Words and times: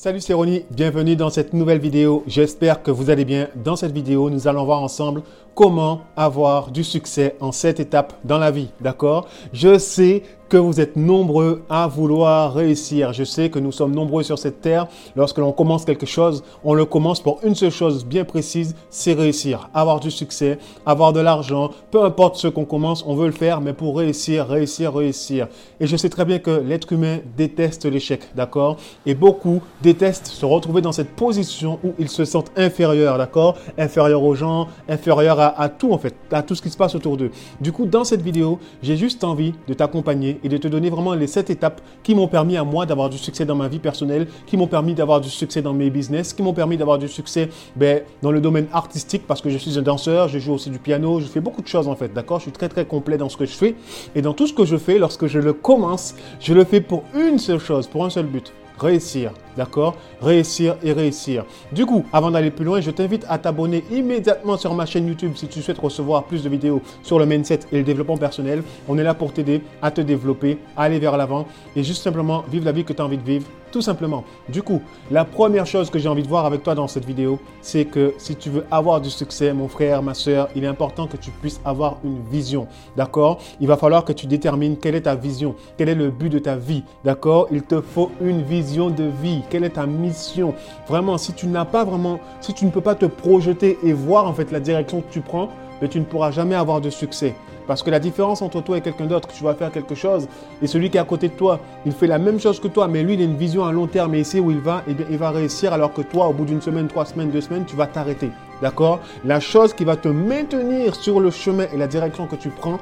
Salut 0.00 0.20
c'est 0.20 0.34
bienvenue 0.70 1.16
dans 1.16 1.28
cette 1.28 1.52
nouvelle 1.52 1.80
vidéo. 1.80 2.22
J'espère 2.28 2.84
que 2.84 2.92
vous 2.92 3.10
allez 3.10 3.24
bien. 3.24 3.48
Dans 3.56 3.74
cette 3.74 3.90
vidéo, 3.90 4.30
nous 4.30 4.46
allons 4.46 4.64
voir 4.64 4.80
ensemble 4.80 5.24
comment 5.56 6.02
avoir 6.16 6.70
du 6.70 6.84
succès 6.84 7.34
en 7.40 7.50
cette 7.50 7.80
étape 7.80 8.12
dans 8.22 8.38
la 8.38 8.52
vie. 8.52 8.70
D'accord? 8.80 9.26
Je 9.52 9.76
sais 9.76 10.22
que 10.48 10.56
vous 10.56 10.80
êtes 10.80 10.96
nombreux 10.96 11.62
à 11.68 11.86
vouloir 11.86 12.54
réussir. 12.54 13.12
Je 13.12 13.24
sais 13.24 13.50
que 13.50 13.58
nous 13.58 13.72
sommes 13.72 13.94
nombreux 13.94 14.22
sur 14.22 14.38
cette 14.38 14.60
terre. 14.60 14.86
Lorsque 15.14 15.38
l'on 15.38 15.52
commence 15.52 15.84
quelque 15.84 16.06
chose, 16.06 16.42
on 16.64 16.74
le 16.74 16.84
commence 16.84 17.20
pour 17.20 17.40
une 17.42 17.54
seule 17.54 17.70
chose 17.70 18.04
bien 18.04 18.24
précise, 18.24 18.74
c'est 18.90 19.12
réussir, 19.12 19.68
avoir 19.74 20.00
du 20.00 20.10
succès, 20.10 20.58
avoir 20.86 21.12
de 21.12 21.20
l'argent. 21.20 21.70
Peu 21.90 22.02
importe 22.02 22.36
ce 22.36 22.48
qu'on 22.48 22.64
commence, 22.64 23.04
on 23.06 23.14
veut 23.14 23.26
le 23.26 23.32
faire, 23.32 23.60
mais 23.60 23.72
pour 23.72 23.98
réussir, 23.98 24.46
réussir, 24.46 24.94
réussir. 24.94 25.48
Et 25.80 25.86
je 25.86 25.96
sais 25.96 26.08
très 26.08 26.24
bien 26.24 26.38
que 26.38 26.50
l'être 26.50 26.92
humain 26.92 27.18
déteste 27.36 27.84
l'échec, 27.84 28.22
d'accord? 28.34 28.76
Et 29.06 29.14
beaucoup 29.14 29.62
détestent 29.82 30.26
se 30.28 30.46
retrouver 30.46 30.80
dans 30.80 30.92
cette 30.92 31.10
position 31.10 31.78
où 31.84 31.92
ils 31.98 32.08
se 32.08 32.24
sentent 32.24 32.52
inférieurs, 32.56 33.18
d'accord? 33.18 33.56
Inférieurs 33.76 34.22
aux 34.22 34.34
gens, 34.34 34.68
inférieurs 34.88 35.40
à, 35.40 35.60
à 35.60 35.68
tout 35.68 35.92
en 35.92 35.98
fait, 35.98 36.14
à 36.32 36.42
tout 36.42 36.54
ce 36.54 36.62
qui 36.62 36.70
se 36.70 36.76
passe 36.76 36.94
autour 36.94 37.16
d'eux. 37.16 37.30
Du 37.60 37.72
coup, 37.72 37.86
dans 37.86 38.04
cette 38.04 38.22
vidéo, 38.22 38.58
j'ai 38.82 38.96
juste 38.96 39.24
envie 39.24 39.52
de 39.66 39.74
t'accompagner 39.74 40.37
et 40.42 40.48
de 40.48 40.56
te 40.56 40.68
donner 40.68 40.90
vraiment 40.90 41.14
les 41.14 41.26
sept 41.26 41.50
étapes 41.50 41.80
qui 42.02 42.14
m'ont 42.14 42.28
permis 42.28 42.56
à 42.56 42.64
moi 42.64 42.86
d'avoir 42.86 43.08
du 43.08 43.18
succès 43.18 43.44
dans 43.44 43.54
ma 43.54 43.68
vie 43.68 43.78
personnelle, 43.78 44.26
qui 44.46 44.56
m'ont 44.56 44.66
permis 44.66 44.94
d'avoir 44.94 45.20
du 45.20 45.30
succès 45.30 45.62
dans 45.62 45.72
mes 45.72 45.90
business, 45.90 46.32
qui 46.32 46.42
m'ont 46.42 46.52
permis 46.52 46.76
d'avoir 46.76 46.98
du 46.98 47.08
succès 47.08 47.48
ben, 47.76 48.02
dans 48.22 48.30
le 48.30 48.40
domaine 48.40 48.66
artistique 48.72 49.22
parce 49.26 49.40
que 49.40 49.50
je 49.50 49.58
suis 49.58 49.78
un 49.78 49.82
danseur, 49.82 50.28
je 50.28 50.38
joue 50.38 50.54
aussi 50.54 50.70
du 50.70 50.78
piano, 50.78 51.20
je 51.20 51.26
fais 51.26 51.40
beaucoup 51.40 51.62
de 51.62 51.68
choses 51.68 51.88
en 51.88 51.96
fait, 51.96 52.12
d'accord? 52.12 52.38
Je 52.38 52.44
suis 52.44 52.52
très 52.52 52.68
très 52.68 52.84
complet 52.84 53.16
dans 53.16 53.28
ce 53.28 53.36
que 53.36 53.46
je 53.46 53.52
fais 53.52 53.74
et 54.14 54.22
dans 54.22 54.32
tout 54.32 54.46
ce 54.46 54.52
que 54.52 54.64
je 54.64 54.76
fais, 54.76 54.98
lorsque 54.98 55.26
je 55.26 55.38
le 55.38 55.52
commence, 55.52 56.14
je 56.40 56.54
le 56.54 56.64
fais 56.64 56.80
pour 56.80 57.04
une 57.14 57.38
seule 57.38 57.60
chose, 57.60 57.86
pour 57.86 58.04
un 58.04 58.10
seul 58.10 58.26
but, 58.26 58.52
réussir. 58.78 59.32
D'accord 59.58 59.96
Réussir 60.22 60.76
et 60.84 60.92
réussir. 60.92 61.44
Du 61.72 61.84
coup, 61.84 62.04
avant 62.12 62.30
d'aller 62.30 62.52
plus 62.52 62.64
loin, 62.64 62.80
je 62.80 62.92
t'invite 62.92 63.26
à 63.28 63.38
t'abonner 63.38 63.82
immédiatement 63.90 64.56
sur 64.56 64.72
ma 64.72 64.86
chaîne 64.86 65.08
YouTube 65.08 65.32
si 65.34 65.48
tu 65.48 65.60
souhaites 65.60 65.80
recevoir 65.80 66.24
plus 66.24 66.44
de 66.44 66.48
vidéos 66.48 66.80
sur 67.02 67.18
le 67.18 67.26
mindset 67.26 67.60
et 67.72 67.78
le 67.78 67.82
développement 67.82 68.16
personnel. 68.16 68.62
On 68.88 68.96
est 68.98 69.02
là 69.02 69.14
pour 69.14 69.32
t'aider 69.32 69.62
à 69.82 69.90
te 69.90 70.00
développer, 70.00 70.58
à 70.76 70.84
aller 70.84 71.00
vers 71.00 71.16
l'avant 71.16 71.44
et 71.74 71.82
juste 71.82 72.04
simplement 72.04 72.44
vivre 72.48 72.66
la 72.66 72.72
vie 72.72 72.84
que 72.84 72.92
tu 72.92 73.02
as 73.02 73.04
envie 73.04 73.18
de 73.18 73.24
vivre. 73.24 73.48
Tout 73.70 73.82
simplement. 73.82 74.24
Du 74.48 74.62
coup, 74.62 74.80
la 75.10 75.24
première 75.24 75.66
chose 75.66 75.90
que 75.90 75.98
j'ai 75.98 76.08
envie 76.08 76.22
de 76.22 76.28
voir 76.28 76.46
avec 76.46 76.62
toi 76.62 76.74
dans 76.74 76.88
cette 76.88 77.04
vidéo, 77.04 77.38
c'est 77.60 77.84
que 77.84 78.14
si 78.16 78.34
tu 78.34 78.48
veux 78.48 78.64
avoir 78.70 79.00
du 79.00 79.10
succès, 79.10 79.52
mon 79.52 79.68
frère, 79.68 80.02
ma 80.02 80.14
soeur, 80.14 80.48
il 80.56 80.64
est 80.64 80.68
important 80.68 81.06
que 81.06 81.18
tu 81.18 81.30
puisses 81.30 81.60
avoir 81.64 81.98
une 82.02 82.22
vision. 82.30 82.66
D'accord 82.96 83.40
Il 83.60 83.66
va 83.66 83.76
falloir 83.76 84.04
que 84.04 84.12
tu 84.12 84.26
détermines 84.26 84.78
quelle 84.78 84.94
est 84.94 85.02
ta 85.02 85.14
vision, 85.14 85.54
quel 85.76 85.90
est 85.90 85.94
le 85.94 86.10
but 86.10 86.30
de 86.30 86.38
ta 86.38 86.56
vie. 86.56 86.82
D'accord 87.04 87.48
Il 87.52 87.62
te 87.62 87.80
faut 87.82 88.10
une 88.22 88.42
vision 88.42 88.88
de 88.88 89.04
vie 89.04 89.42
quelle 89.48 89.64
est 89.64 89.70
ta 89.70 89.86
mission. 89.86 90.54
Vraiment, 90.86 91.18
si 91.18 91.32
tu 91.32 91.46
n'as 91.46 91.64
pas 91.64 91.84
vraiment, 91.84 92.20
si 92.40 92.54
tu 92.54 92.64
ne 92.64 92.70
peux 92.70 92.80
pas 92.80 92.94
te 92.94 93.06
projeter 93.06 93.78
et 93.82 93.92
voir 93.92 94.26
en 94.26 94.32
fait 94.32 94.52
la 94.52 94.60
direction 94.60 95.00
que 95.00 95.10
tu 95.10 95.20
prends, 95.20 95.48
mais 95.80 95.88
tu 95.88 95.98
ne 96.00 96.04
pourras 96.04 96.30
jamais 96.30 96.54
avoir 96.54 96.80
de 96.80 96.90
succès. 96.90 97.34
Parce 97.66 97.82
que 97.82 97.90
la 97.90 98.00
différence 98.00 98.40
entre 98.40 98.62
toi 98.62 98.78
et 98.78 98.80
quelqu'un 98.80 99.04
d'autre, 99.04 99.28
tu 99.28 99.44
vas 99.44 99.54
faire 99.54 99.70
quelque 99.70 99.94
chose, 99.94 100.26
et 100.62 100.66
celui 100.66 100.88
qui 100.88 100.96
est 100.96 101.00
à 101.00 101.04
côté 101.04 101.28
de 101.28 101.34
toi, 101.34 101.60
il 101.84 101.92
fait 101.92 102.06
la 102.06 102.18
même 102.18 102.40
chose 102.40 102.60
que 102.60 102.68
toi, 102.68 102.88
mais 102.88 103.02
lui, 103.02 103.14
il 103.14 103.20
a 103.20 103.24
une 103.24 103.36
vision 103.36 103.64
à 103.66 103.72
long 103.72 103.86
terme 103.86 104.14
et 104.14 104.20
il 104.20 104.24
sait 104.24 104.40
où 104.40 104.50
il 104.50 104.58
va, 104.58 104.82
et 104.88 104.94
bien, 104.94 105.04
il 105.10 105.18
va 105.18 105.30
réussir, 105.30 105.74
alors 105.74 105.92
que 105.92 106.00
toi, 106.00 106.28
au 106.28 106.32
bout 106.32 106.46
d'une 106.46 106.62
semaine, 106.62 106.88
trois 106.88 107.04
semaines, 107.04 107.30
deux 107.30 107.42
semaines, 107.42 107.66
tu 107.66 107.76
vas 107.76 107.86
t'arrêter. 107.86 108.30
D'accord? 108.62 109.00
La 109.24 109.38
chose 109.38 109.74
qui 109.74 109.84
va 109.84 109.96
te 109.96 110.08
maintenir 110.08 110.94
sur 110.94 111.20
le 111.20 111.30
chemin 111.30 111.66
et 111.72 111.76
la 111.76 111.86
direction 111.86 112.26
que 112.26 112.36
tu 112.36 112.48
prends, 112.48 112.78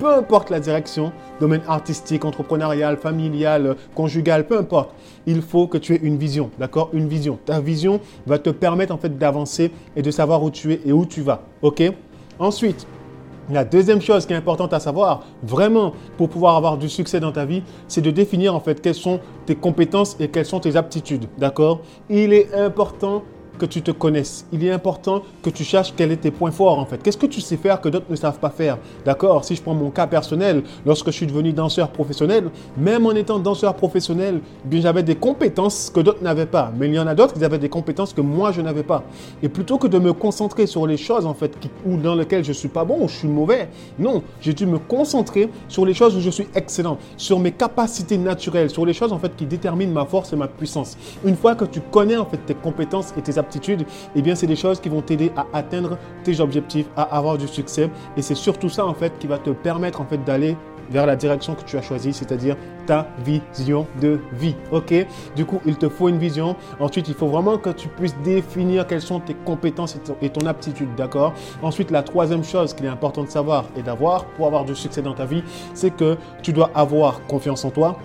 peu 0.00 0.12
importe 0.14 0.48
la 0.48 0.60
direction, 0.60 1.12
domaine 1.40 1.60
artistique, 1.68 2.24
entrepreneurial, 2.24 2.96
familial, 2.96 3.76
conjugal, 3.94 4.46
peu 4.46 4.58
importe, 4.58 4.94
il 5.26 5.42
faut 5.42 5.66
que 5.66 5.76
tu 5.76 5.94
aies 5.94 6.00
une 6.02 6.16
vision, 6.16 6.50
d'accord? 6.58 6.88
Une 6.94 7.06
vision. 7.06 7.38
Ta 7.44 7.60
vision 7.60 8.00
va 8.26 8.38
te 8.38 8.48
permettre 8.48 8.94
en 8.94 8.98
fait 8.98 9.18
d'avancer 9.18 9.70
et 9.94 10.02
de 10.02 10.10
savoir 10.10 10.42
où 10.42 10.50
tu 10.50 10.72
es 10.72 10.80
et 10.86 10.92
où 10.92 11.04
tu 11.04 11.20
vas, 11.20 11.42
ok? 11.60 11.82
Ensuite, 12.38 12.86
la 13.50 13.64
deuxième 13.64 14.00
chose 14.00 14.24
qui 14.24 14.32
est 14.32 14.36
importante 14.36 14.72
à 14.72 14.80
savoir, 14.80 15.24
vraiment, 15.42 15.92
pour 16.16 16.30
pouvoir 16.30 16.56
avoir 16.56 16.78
du 16.78 16.88
succès 16.88 17.20
dans 17.20 17.32
ta 17.32 17.44
vie, 17.44 17.62
c'est 17.86 18.00
de 18.00 18.10
définir 18.10 18.54
en 18.54 18.60
fait 18.60 18.80
quelles 18.80 18.94
sont 18.94 19.20
tes 19.44 19.54
compétences 19.54 20.16
et 20.18 20.28
quelles 20.28 20.46
sont 20.46 20.60
tes 20.60 20.76
aptitudes, 20.76 21.26
d'accord? 21.36 21.80
Il 22.08 22.32
est 22.32 22.54
important 22.54 23.22
que 23.60 23.66
tu 23.66 23.82
te 23.82 23.90
connaisses. 23.90 24.46
Il 24.52 24.64
est 24.64 24.72
important 24.72 25.22
que 25.42 25.50
tu 25.50 25.64
cherches 25.64 25.92
quels 25.94 26.10
sont 26.12 26.16
tes 26.16 26.30
points 26.30 26.50
forts 26.50 26.78
en 26.78 26.86
fait. 26.86 27.00
Qu'est-ce 27.02 27.18
que 27.18 27.26
tu 27.26 27.40
sais 27.42 27.58
faire 27.58 27.80
que 27.80 27.90
d'autres 27.90 28.06
ne 28.08 28.16
savent 28.16 28.38
pas 28.38 28.48
faire? 28.48 28.78
D'accord? 29.04 29.44
Si 29.44 29.54
je 29.54 29.62
prends 29.62 29.74
mon 29.74 29.90
cas 29.90 30.06
personnel, 30.06 30.62
lorsque 30.86 31.06
je 31.06 31.12
suis 31.12 31.26
devenu 31.26 31.52
danseur 31.52 31.90
professionnel, 31.90 32.50
même 32.78 33.04
en 33.04 33.12
étant 33.12 33.38
danseur 33.38 33.74
professionnel, 33.74 34.40
bien 34.64 34.80
j'avais 34.80 35.02
des 35.02 35.14
compétences 35.14 35.90
que 35.94 36.00
d'autres 36.00 36.22
n'avaient 36.22 36.46
pas. 36.46 36.72
Mais 36.76 36.88
il 36.88 36.94
y 36.94 36.98
en 36.98 37.06
a 37.06 37.14
d'autres 37.14 37.34
qui 37.34 37.44
avaient 37.44 37.58
des 37.58 37.68
compétences 37.68 38.14
que 38.14 38.22
moi 38.22 38.50
je 38.50 38.62
n'avais 38.62 38.82
pas. 38.82 39.04
Et 39.42 39.50
plutôt 39.50 39.76
que 39.76 39.86
de 39.86 39.98
me 39.98 40.14
concentrer 40.14 40.66
sur 40.66 40.86
les 40.86 40.96
choses 40.96 41.26
en 41.26 41.34
fait 41.34 41.60
qui, 41.60 41.68
ou 41.84 41.98
dans 41.98 42.14
lesquelles 42.14 42.44
je 42.44 42.52
suis 42.52 42.68
pas 42.68 42.84
bon 42.84 42.96
ou 43.02 43.08
je 43.08 43.16
suis 43.16 43.28
mauvais, 43.28 43.68
non, 43.98 44.22
j'ai 44.40 44.54
dû 44.54 44.64
me 44.64 44.78
concentrer 44.78 45.50
sur 45.68 45.84
les 45.84 45.92
choses 45.92 46.16
où 46.16 46.20
je 46.20 46.30
suis 46.30 46.48
excellent, 46.54 46.96
sur 47.18 47.38
mes 47.38 47.52
capacités 47.52 48.16
naturelles, 48.16 48.70
sur 48.70 48.86
les 48.86 48.94
choses 48.94 49.12
en 49.12 49.18
fait 49.18 49.36
qui 49.36 49.44
déterminent 49.44 49.92
ma 49.92 50.06
force 50.06 50.32
et 50.32 50.36
ma 50.36 50.48
puissance. 50.48 50.96
Une 51.26 51.36
fois 51.36 51.54
que 51.54 51.66
tu 51.66 51.82
connais 51.82 52.16
en 52.16 52.24
fait 52.24 52.38
tes 52.38 52.54
compétences 52.54 53.12
et 53.18 53.20
tes 53.20 53.36
aptitudes 53.36 53.49
eh 54.14 54.22
bien, 54.22 54.34
c'est 54.34 54.46
des 54.46 54.56
choses 54.56 54.80
qui 54.80 54.88
vont 54.88 55.02
t'aider 55.02 55.32
à 55.36 55.46
atteindre 55.52 55.98
tes 56.24 56.40
objectifs, 56.40 56.86
à 56.96 57.02
avoir 57.02 57.38
du 57.38 57.48
succès. 57.48 57.90
Et 58.16 58.22
c'est 58.22 58.34
surtout 58.34 58.68
ça, 58.68 58.86
en 58.86 58.94
fait, 58.94 59.18
qui 59.18 59.26
va 59.26 59.38
te 59.38 59.50
permettre, 59.50 60.00
en 60.00 60.06
fait, 60.06 60.22
d'aller 60.24 60.56
vers 60.90 61.06
la 61.06 61.16
direction 61.16 61.54
que 61.54 61.62
tu 61.62 61.76
as 61.76 61.82
choisie, 61.82 62.12
c'est-à-dire 62.12 62.56
ta 62.86 63.06
vision 63.24 63.86
de 64.00 64.20
vie. 64.32 64.56
Ok? 64.72 64.92
Du 65.36 65.44
coup, 65.44 65.60
il 65.64 65.76
te 65.76 65.88
faut 65.88 66.08
une 66.08 66.18
vision. 66.18 66.56
Ensuite, 66.80 67.08
il 67.08 67.14
faut 67.14 67.28
vraiment 67.28 67.58
que 67.58 67.70
tu 67.70 67.88
puisses 67.88 68.16
définir 68.24 68.86
quelles 68.86 69.00
sont 69.00 69.20
tes 69.20 69.34
compétences 69.34 69.96
et 70.20 70.30
ton, 70.30 70.46
aptitude. 70.46 70.88
D'accord? 70.96 71.32
Ensuite, 71.62 71.90
la 71.90 72.02
troisième 72.02 72.42
chose 72.42 72.74
qu'il 72.74 72.86
est 72.86 72.90
important 72.90 73.22
de 73.22 73.28
savoir 73.28 73.66
et 73.76 73.82
d'avoir 73.82 74.24
pour 74.24 74.46
avoir 74.46 74.64
du 74.64 74.74
succès 74.74 75.02
dans 75.02 75.14
ta 75.14 75.26
vie, 75.26 75.44
c'est 75.74 75.94
que 75.94 76.16
tu 76.42 76.52
dois 76.52 76.70
avoir 76.74 77.24
confiance 77.26 77.64
en 77.64 77.70
toi. 77.70 77.96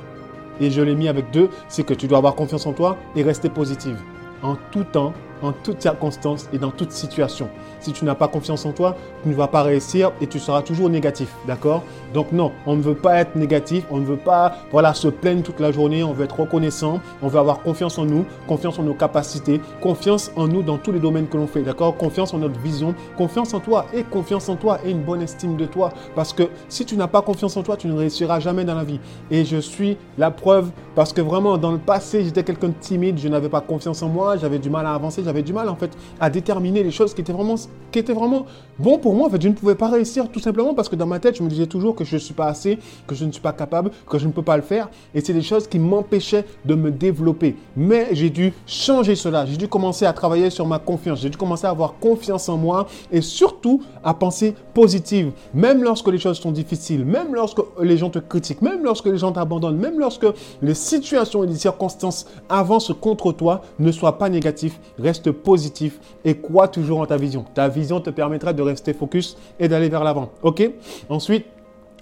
Et 0.62 0.70
je 0.70 0.82
l'ai 0.82 0.96
mis 0.96 1.10
avec 1.10 1.32
deux, 1.32 1.50
c'est 1.68 1.84
que 1.84 1.94
tu 1.94 2.08
dois 2.08 2.20
avoir 2.20 2.36
confiance 2.36 2.66
en 2.66 2.74
toi 2.74 2.98
et 3.16 3.24
rester 3.24 3.50
positive 3.50 3.98
en 4.42 4.56
tout 4.72 4.84
temps 4.84 5.14
en 5.41 5.51
toutes 5.51 5.81
circonstances 5.81 6.50
et 6.53 6.57
dans 6.57 6.72
toute 6.72 6.91
situation. 6.91 7.50
Si 7.79 7.91
tu 7.91 8.06
n'as 8.06 8.16
pas 8.16 8.28
confiance 8.28 8.66
en 8.66 8.72
toi, 8.72 8.96
tu 9.23 9.29
ne 9.29 9.35
vas 9.35 9.47
pas 9.47 9.63
réussir 9.63 10.12
et 10.22 10.28
tu 10.28 10.40
seras 10.40 10.62
toujours 10.62 10.90
négatif, 10.90 11.34
d'accord? 11.47 11.84
Donc 12.13 12.31
non, 12.31 12.51
on 12.66 12.75
ne 12.75 12.81
veut 12.81 12.96
pas 12.96 13.19
être 13.19 13.35
négatif, 13.35 13.85
on 13.91 13.97
ne 13.97 14.06
veut 14.06 14.18
pas 14.18 14.56
voilà 14.72 14.94
se 14.94 15.07
plaindre 15.07 15.44
toute 15.44 15.59
la 15.59 15.72
journée, 15.72 16.03
on 16.03 16.13
veut 16.13 16.25
être 16.25 16.40
reconnaissant, 16.40 17.00
on 17.22 17.28
veut 17.28 17.40
avoir 17.40 17.62
confiance 17.62 17.97
en 17.97 18.06
nous, 18.06 18.25
confiance 18.47 18.79
en 18.79 18.84
nos 18.84 18.94
capacités, 18.94 19.62
confiance 19.81 20.31
en 20.35 20.47
nous 20.47 20.63
dans 20.63 20.78
tous 20.78 20.91
les 20.91 21.00
domaines 21.00 21.28
que 21.28 21.38
l'on 21.38 21.47
fait, 21.47 21.62
d'accord? 21.62 21.96
Confiance 21.97 22.34
en 22.34 22.40
notre 22.40 22.59
vision, 22.59 22.96
confiance 23.17 23.53
en 23.53 23.59
toi 23.59 23.85
et 23.94 24.03
confiance 24.03 24.50
en 24.50 24.56
toi 24.56 24.79
et 24.85 24.91
une 24.91 25.03
bonne 25.03 25.22
estime 25.22 25.56
de 25.57 25.66
toi 25.66 25.91
parce 26.16 26.34
que 26.34 26.44
si 26.69 26.85
tu 26.85 26.96
n'as 26.96 27.07
pas 27.07 27.22
confiance 27.22 27.56
en 27.57 27.63
toi, 27.63 27.78
tu 27.78 27.88
ne 27.88 27.94
réussiras 27.94 28.40
jamais 28.40 28.66
dans 28.66 28.75
la 28.75 28.84
vie. 28.84 29.00
Et 29.31 29.46
je 29.46 29.57
suis 29.57 29.97
la 30.17 30.31
preuve 30.31 30.72
parce 30.96 31.13
que 31.13 31.22
vraiment 31.22 31.57
dans 31.57 31.72
le 31.72 31.78
passé, 31.78 32.23
j'étais 32.23 32.44
quelqu'un 32.44 32.69
de 32.69 32.73
timide, 32.79 33.19
je 33.19 33.28
n'avais 33.28 33.50
pas 33.50 33.62
confiance 33.62 34.02
en 34.02 34.09
moi, 34.09 34.38
j'avais 34.38 34.59
du 34.59 34.69
mal 34.69 34.85
à 34.85 34.94
avancer, 34.94 35.23
du 35.44 35.53
mal 35.53 35.69
en 35.69 35.75
fait 35.75 35.91
à 36.19 36.29
déterminer 36.29 36.84
les 36.84 36.91
choses 36.91 37.13
qui 37.13 37.22
étaient 37.22 37.34
vraiment, 37.34 37.56
qui 37.91 38.00
étaient 38.00 38.13
vraiment 38.13 38.46
bon 38.79 38.97
pour 38.97 39.13
moi. 39.13 39.28
En 39.28 39.29
fait, 39.29 39.41
je 39.41 39.47
ne 39.47 39.53
pouvais 39.53 39.75
pas 39.75 39.90
réussir 39.90 40.29
tout 40.29 40.40
simplement 40.40 40.73
parce 40.73 40.90
que 40.90 40.96
dans 40.96 41.07
ma 41.07 41.19
tête, 41.19 41.38
je 41.38 41.44
me 41.44 41.50
disais 41.50 41.68
toujours 41.68 41.96
que 41.96 42.03
je 42.03 42.16
ne 42.16 42.19
suis 42.19 42.34
pas 42.34 42.47
assez, 42.47 42.78
que 43.07 43.16
je 43.16 43.25
ne 43.25 43.31
suis 43.31 43.41
pas 43.41 43.53
capable, 43.53 43.91
que 44.07 44.18
je 44.18 44.28
ne 44.28 44.31
peux 44.31 44.41
pas 44.41 44.57
le 44.57 44.63
faire. 44.63 44.90
Et 45.13 45.22
c'est 45.22 45.34
des 45.34 45.41
choses 45.41 45.68
qui 45.68 45.79
m'empêchaient 45.79 46.46
de 46.66 46.75
me 46.75 46.91
développer. 46.91 47.56
Mais 47.75 48.09
j'ai 48.12 48.29
dû 48.29 48.53
changer 48.68 49.16
cela. 49.16 49.46
J'ai 49.46 49.57
dû 49.57 49.68
commencer 49.68 50.06
à 50.06 50.13
travailler 50.13 50.50
sur 50.50 50.66
ma 50.66 50.79
confiance. 50.79 51.22
J'ai 51.22 51.29
dû 51.29 51.38
commencer 51.38 51.67
à 51.67 51.69
avoir 51.69 51.96
confiance 52.00 52.50
en 52.50 52.57
moi 52.57 52.88
et 53.12 53.22
surtout 53.22 53.81
à 54.03 54.13
penser 54.13 54.56
positive. 54.73 55.31
Même 55.53 55.84
lorsque 55.84 56.07
les 56.07 56.17
choses 56.17 56.40
sont 56.40 56.52
difficiles, 56.52 57.06
même 57.06 57.34
lorsque 57.34 57.62
les 57.81 57.97
gens 57.97 58.09
te 58.09 58.19
critiquent, 58.19 58.62
même 58.62 58.84
lorsque 58.84 59.06
les 59.06 59.17
gens 59.17 59.31
t'abandonnent, 59.31 59.78
même 59.78 60.00
lorsque 60.00 60.28
les 60.62 60.73
situations 60.73 61.44
et 61.44 61.47
les 61.47 61.56
circonstances 61.56 62.25
avancent 62.50 62.94
contre 63.00 63.31
toi, 63.31 63.62
ne 63.79 63.91
sois 63.91 64.17
pas 64.17 64.29
négatif. 64.29 64.79
Reste 64.99 65.15
positif 65.32 66.00
et 66.23 66.38
crois 66.38 66.67
toujours 66.67 67.00
en 67.00 67.06
ta 67.06 67.17
vision. 67.17 67.46
Ta 67.53 67.67
vision 67.67 68.00
te 68.02 68.09
permettra 68.09 68.53
de 68.53 68.62
rester 68.62 68.94
focus 68.94 69.38
et 69.59 69.67
d'aller 69.67 69.90
vers 69.90 70.03
l'avant. 70.03 70.32
OK? 70.44 70.70
Ensuite, 71.09 71.46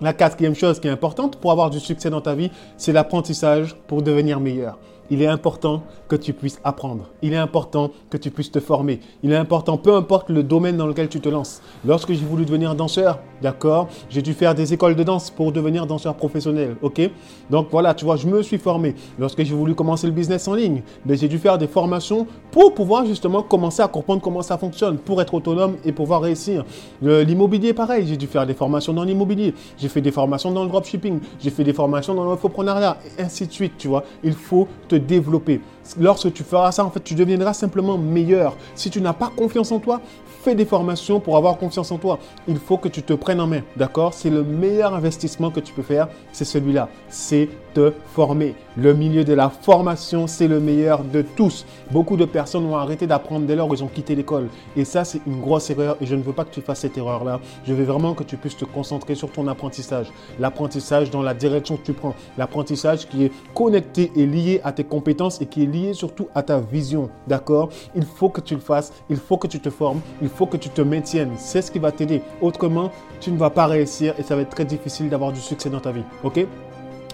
la 0.01 0.13
quatrième 0.13 0.55
chose 0.55 0.79
qui 0.79 0.87
est 0.87 0.91
importante 0.91 1.37
pour 1.37 1.51
avoir 1.51 1.69
du 1.69 1.79
succès 1.79 2.09
dans 2.09 2.21
ta 2.21 2.35
vie, 2.35 2.51
c'est 2.77 2.93
l'apprentissage 2.93 3.75
pour 3.87 4.01
devenir 4.01 4.39
meilleur 4.39 4.77
il 5.09 5.21
est 5.21 5.27
important 5.27 5.83
que 6.07 6.15
tu 6.15 6.33
puisses 6.33 6.59
apprendre. 6.63 7.09
Il 7.21 7.33
est 7.33 7.37
important 7.37 7.91
que 8.09 8.17
tu 8.17 8.31
puisses 8.31 8.51
te 8.51 8.59
former. 8.59 8.99
Il 9.23 9.31
est 9.31 9.35
important, 9.35 9.77
peu 9.77 9.95
importe 9.95 10.29
le 10.29 10.43
domaine 10.43 10.77
dans 10.77 10.87
lequel 10.87 11.09
tu 11.09 11.19
te 11.19 11.29
lances. 11.29 11.61
Lorsque 11.85 12.13
j'ai 12.13 12.25
voulu 12.25 12.45
devenir 12.45 12.75
danseur, 12.75 13.19
d'accord, 13.41 13.87
j'ai 14.09 14.21
dû 14.21 14.33
faire 14.33 14.55
des 14.55 14.73
écoles 14.73 14.95
de 14.95 15.03
danse 15.03 15.29
pour 15.29 15.51
devenir 15.51 15.85
danseur 15.85 16.15
professionnel, 16.15 16.75
ok? 16.81 17.09
Donc 17.49 17.67
voilà, 17.71 17.93
tu 17.93 18.05
vois, 18.05 18.15
je 18.15 18.27
me 18.27 18.41
suis 18.41 18.57
formé. 18.57 18.95
Lorsque 19.19 19.43
j'ai 19.43 19.53
voulu 19.53 19.75
commencer 19.75 20.07
le 20.07 20.13
business 20.13 20.47
en 20.47 20.53
ligne, 20.53 20.83
ben, 21.05 21.17
j'ai 21.17 21.27
dû 21.27 21.37
faire 21.37 21.57
des 21.57 21.67
formations 21.67 22.27
pour 22.51 22.73
pouvoir 22.73 23.05
justement 23.05 23.43
commencer 23.43 23.81
à 23.81 23.87
comprendre 23.87 24.21
comment 24.21 24.41
ça 24.41 24.57
fonctionne, 24.57 24.97
pour 24.97 25.21
être 25.21 25.33
autonome 25.33 25.75
et 25.83 25.91
pouvoir 25.91 26.21
réussir. 26.21 26.63
L'immobilier, 27.01 27.73
pareil, 27.73 28.05
j'ai 28.07 28.17
dû 28.17 28.27
faire 28.27 28.45
des 28.45 28.53
formations 28.53 28.93
dans 28.93 29.03
l'immobilier. 29.03 29.53
J'ai 29.77 29.89
fait 29.89 30.01
des 30.01 30.11
formations 30.11 30.51
dans 30.51 30.63
le 30.63 30.69
dropshipping. 30.69 31.19
J'ai 31.39 31.49
fait 31.49 31.63
des 31.63 31.73
formations 31.73 32.13
dans 32.13 32.23
l'entrepreneuriat, 32.23 32.97
et 33.17 33.23
ainsi 33.23 33.47
de 33.47 33.51
suite, 33.51 33.73
tu 33.77 33.87
vois. 33.87 34.03
Il 34.23 34.33
faut 34.33 34.67
développer. 34.95 35.61
lorsque 35.99 36.31
tu 36.33 36.43
feras 36.43 36.71
ça, 36.71 36.85
en 36.85 36.89
fait, 36.89 37.03
tu 37.03 37.15
deviendras 37.15 37.53
simplement 37.53 37.97
meilleur. 37.97 38.55
Si 38.75 38.89
tu 38.89 39.01
n'as 39.01 39.13
pas 39.13 39.31
confiance 39.35 39.71
en 39.71 39.79
toi, 39.79 40.01
fais 40.43 40.55
des 40.55 40.65
formations 40.65 41.21
pour 41.21 41.37
avoir 41.37 41.57
confiance 41.57 41.91
en 41.91 41.97
toi. 41.97 42.19
Il 42.47 42.57
faut 42.57 42.77
que 42.77 42.89
tu 42.89 43.01
te 43.01 43.13
prennes 43.13 43.39
en 43.39 43.47
main, 43.47 43.61
d'accord? 43.77 44.13
C'est 44.13 44.29
le 44.29 44.43
meilleur 44.43 44.93
investissement 44.93 45.49
que 45.51 45.61
tu 45.61 45.73
peux 45.73 45.81
faire, 45.81 46.09
c'est 46.33 46.45
celui-là. 46.45 46.89
C'est 47.07 47.47
te 47.73 47.91
former. 48.13 48.53
Le 48.77 48.93
milieu 48.93 49.23
de 49.23 49.33
la 49.33 49.49
formation, 49.49 50.27
c'est 50.27 50.47
le 50.47 50.59
meilleur 50.59 51.03
de 51.03 51.21
tous. 51.23 51.65
Beaucoup 51.91 52.17
de 52.17 52.25
personnes 52.25 52.65
ont 52.65 52.75
arrêté 52.75 53.07
d'apprendre 53.07 53.47
dès 53.47 53.55
lors 53.55 53.67
qu'ils 53.69 53.83
ont 53.83 53.87
quitté 53.87 54.13
l'école. 54.15 54.49
Et 54.75 54.85
ça, 54.85 55.03
c'est 55.03 55.21
une 55.25 55.41
grosse 55.41 55.69
erreur 55.69 55.97
et 55.99 56.05
je 56.05 56.15
ne 56.15 56.21
veux 56.21 56.33
pas 56.33 56.45
que 56.45 56.53
tu 56.53 56.61
fasses 56.61 56.81
cette 56.81 56.97
erreur-là. 56.97 57.39
Je 57.65 57.73
veux 57.73 57.83
vraiment 57.83 58.13
que 58.13 58.23
tu 58.23 58.37
puisses 58.37 58.57
te 58.57 58.65
concentrer 58.65 59.15
sur 59.15 59.31
ton 59.31 59.47
apprentissage. 59.47 60.07
L'apprentissage 60.39 61.09
dans 61.09 61.23
la 61.23 61.33
direction 61.33 61.77
que 61.77 61.83
tu 61.83 61.93
prends. 61.93 62.13
L'apprentissage 62.37 63.07
qui 63.07 63.25
est 63.25 63.31
connecté 63.55 64.11
et 64.15 64.25
lié 64.25 64.61
à 64.63 64.71
tes 64.71 64.83
compétences 64.83 65.41
et 65.41 65.45
qui 65.45 65.63
est 65.63 65.67
lié 65.67 65.93
surtout 65.93 66.27
à 66.35 66.43
ta 66.43 66.59
vision. 66.59 67.09
D'accord? 67.27 67.69
Il 67.95 68.05
faut 68.05 68.29
que 68.29 68.41
tu 68.41 68.53
le 68.53 68.61
fasses. 68.61 68.93
Il 69.09 69.17
faut 69.17 69.37
que 69.37 69.47
tu 69.47 69.59
te 69.59 69.69
formes. 69.69 70.01
Faut 70.35 70.45
que 70.45 70.57
tu 70.57 70.69
te 70.69 70.81
maintiennes. 70.81 71.33
C'est 71.37 71.61
ce 71.61 71.71
qui 71.71 71.79
va 71.79 71.91
t'aider. 71.91 72.21
Autrement, 72.41 72.91
tu 73.19 73.31
ne 73.31 73.37
vas 73.37 73.49
pas 73.49 73.67
réussir 73.67 74.13
et 74.17 74.23
ça 74.23 74.35
va 74.35 74.41
être 74.41 74.49
très 74.49 74.65
difficile 74.65 75.09
d'avoir 75.09 75.31
du 75.31 75.39
succès 75.39 75.69
dans 75.69 75.79
ta 75.79 75.91
vie. 75.91 76.03
OK? 76.23 76.45